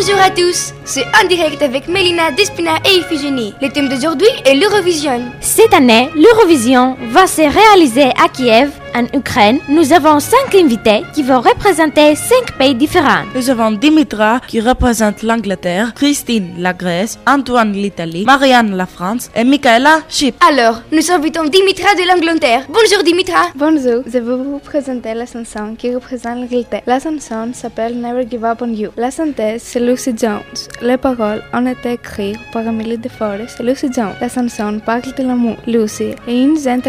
[0.00, 3.52] Bonjour à tous, c'est en direct avec Mélina Despina et Iphigénie.
[3.60, 5.24] Le thème d'aujourd'hui est l'Eurovision.
[5.40, 9.58] Cette année, l'Eurovision va se réaliser à Kiev, en Ukraine.
[9.68, 13.24] Nous avons cinq invités qui vont représenter cinq pays différents.
[13.34, 19.44] Nous avons Dimitra qui représente l'Angleterre, Christine la Grèce, Antoine l'Italie, Marianne la France et
[19.44, 20.38] Michaela Chypre.
[20.48, 22.64] Alors, nous invitons Dimitra de l'Angleterre.
[22.68, 23.48] Bonjour Dimitra.
[23.54, 26.82] Bonjour, je vais vous présenter la chanson qui représente l'Angleterre.
[26.86, 28.90] La chanson s'appelle Never Give Up on You.
[28.96, 30.42] La chanteuse c'est Lucy Jones.
[30.82, 34.14] Les paroles ont été écrites par Emily de Forest et Lucy Jones.
[34.20, 35.56] La chanson parle de l'amour.
[35.66, 36.82] Lucy est une jeune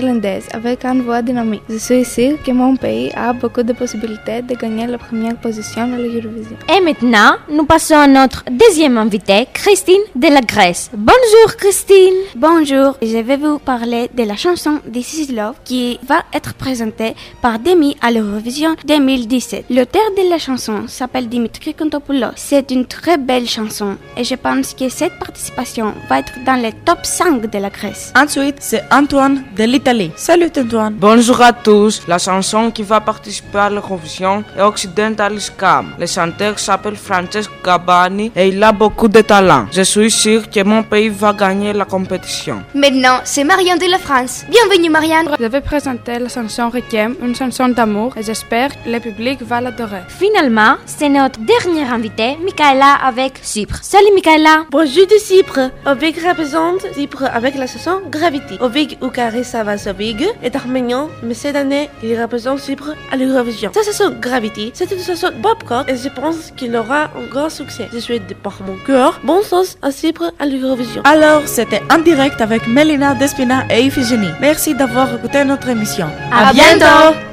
[0.53, 1.61] avec une voix dynamique.
[1.69, 5.97] Je suis que mon pays a beaucoup de possibilités de gagner la première position à
[5.97, 6.55] l'Eurovision.
[6.73, 10.89] Et maintenant, nous passons à notre deuxième invitée, Christine de la Grèce.
[10.93, 12.15] Bonjour Christine.
[12.35, 17.15] Bonjour, je vais vous parler de la chanson This is Love qui va être présentée
[17.41, 19.65] par Demi à l'Eurovision 2017.
[19.69, 22.35] L'auteur de la chanson s'appelle Dimitri Kontopoulos.
[22.37, 26.71] C'est une très belle chanson et je pense que cette participation va être dans les
[26.85, 28.13] top 5 de la Grèce.
[28.15, 30.11] Ensuite, c'est Antoine de l'Italie.
[30.15, 30.95] Salut Antoine.
[30.97, 31.78] Bonjour à tous.
[32.07, 35.93] La chanson qui va participer à l'Eurovision est Occidental Scam.
[35.97, 39.65] Le chanteur s'appelle Francesco Gabani et il a beaucoup de talent.
[39.71, 42.63] Je suis sûr que mon pays va gagner la compétition.
[42.73, 44.45] Maintenant, c'est Marianne de la France.
[44.49, 45.29] Bienvenue Marianne.
[45.39, 49.61] Je vais présenter la chanson Requiem, une chanson d'amour et j'espère que le public va
[49.61, 50.01] l'adorer.
[50.09, 53.79] Finalement, c'est notre dernière invitée, Michaela avec Chypre.
[53.81, 54.65] Salut Michaela.
[54.69, 55.71] Bonjour de Chypre.
[55.85, 58.57] Ovig représente Chypre avec la chanson Gravity.
[58.59, 63.71] Ovig Oukari Savasovig est arménien, mais cette année, il représente Chypre à l'Eurovision.
[63.73, 67.87] Sa chanson Gravity, c'est une chanson pop et je pense qu'il aura un grand succès.
[67.93, 71.01] Je souhaite de par mon cœur bon sens à Chypre à l'Eurovision.
[71.05, 74.31] Alors, c'était en direct avec Melina Despina et Iphigénie.
[74.41, 76.07] Merci d'avoir écouté notre émission.
[76.31, 77.28] À, bientôt.